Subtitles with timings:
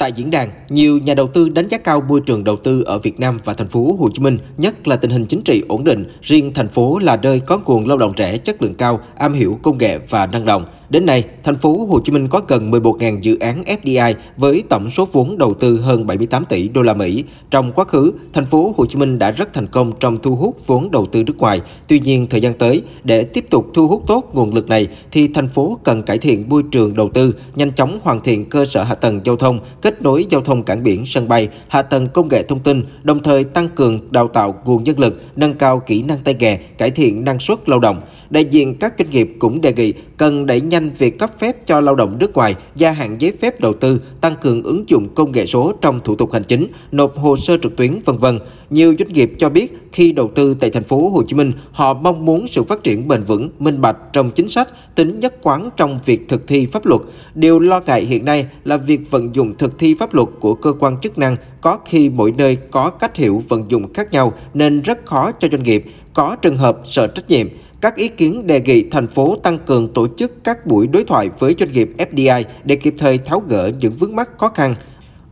[0.00, 2.98] Tại diễn đàn, nhiều nhà đầu tư đánh giá cao môi trường đầu tư ở
[2.98, 5.84] Việt Nam và thành phố Hồ Chí Minh, nhất là tình hình chính trị ổn
[5.84, 9.32] định, riêng thành phố là nơi có nguồn lao động trẻ chất lượng cao, am
[9.32, 10.64] hiểu công nghệ và năng động.
[10.90, 14.90] Đến nay, thành phố Hồ Chí Minh có gần 11.000 dự án FDI với tổng
[14.90, 17.24] số vốn đầu tư hơn 78 tỷ đô la Mỹ.
[17.50, 20.56] Trong quá khứ, thành phố Hồ Chí Minh đã rất thành công trong thu hút
[20.66, 21.60] vốn đầu tư nước ngoài.
[21.88, 25.28] Tuy nhiên, thời gian tới, để tiếp tục thu hút tốt nguồn lực này thì
[25.28, 28.82] thành phố cần cải thiện môi trường đầu tư, nhanh chóng hoàn thiện cơ sở
[28.82, 32.28] hạ tầng giao thông, kết nối giao thông cảng biển, sân bay, hạ tầng công
[32.28, 36.02] nghệ thông tin, đồng thời tăng cường đào tạo nguồn nhân lực, nâng cao kỹ
[36.02, 38.00] năng tay nghề, cải thiện năng suất lao động.
[38.30, 41.80] Đại diện các doanh nghiệp cũng đề nghị cần đẩy nhanh việc cấp phép cho
[41.80, 45.32] lao động nước ngoài, gia hạn giấy phép đầu tư, tăng cường ứng dụng công
[45.32, 48.38] nghệ số trong thủ tục hành chính, nộp hồ sơ trực tuyến vân vân.
[48.70, 51.94] Nhiều doanh nghiệp cho biết khi đầu tư tại thành phố Hồ Chí Minh, họ
[51.94, 55.70] mong muốn sự phát triển bền vững, minh bạch trong chính sách, tính nhất quán
[55.76, 57.00] trong việc thực thi pháp luật.
[57.34, 60.72] Điều lo ngại hiện nay là việc vận dụng thực thi pháp luật của cơ
[60.78, 64.82] quan chức năng có khi mỗi nơi có cách hiểu vận dụng khác nhau nên
[64.82, 67.46] rất khó cho doanh nghiệp, có trường hợp sợ trách nhiệm
[67.80, 71.30] các ý kiến đề nghị thành phố tăng cường tổ chức các buổi đối thoại
[71.38, 74.74] với doanh nghiệp FDI để kịp thời tháo gỡ những vướng mắc khó khăn.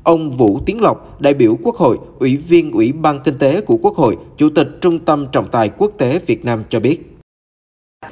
[0.03, 3.77] Ông Vũ Tiến Lộc, đại biểu Quốc hội, Ủy viên Ủy ban Kinh tế của
[3.77, 7.18] Quốc hội, Chủ tịch Trung tâm Trọng tài Quốc tế Việt Nam cho biết.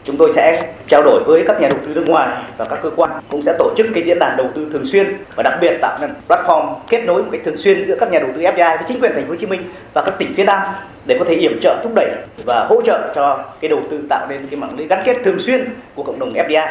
[0.06, 2.90] Chúng tôi sẽ trao đổi với các nhà đầu tư nước ngoài và các cơ
[2.96, 5.78] quan cũng sẽ tổ chức cái diễn đàn đầu tư thường xuyên và đặc biệt
[5.80, 8.76] tạo nên platform kết nối một cách thường xuyên giữa các nhà đầu tư FDI
[8.76, 9.62] với chính quyền thành phố Hồ Chí Minh
[9.94, 10.62] và các tỉnh phía Nam
[11.06, 12.10] để có thể yểm trợ, thúc đẩy
[12.44, 15.40] và hỗ trợ cho cái đầu tư tạo nên cái mạng lưới gắn kết thường
[15.40, 16.66] xuyên của cộng đồng FDI